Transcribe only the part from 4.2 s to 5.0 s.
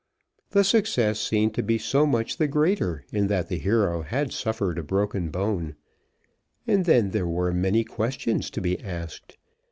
suffered a